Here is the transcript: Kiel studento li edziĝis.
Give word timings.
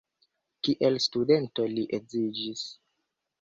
Kiel 0.67 0.97
studento 1.05 1.67
li 1.75 1.85
edziĝis. 1.99 2.65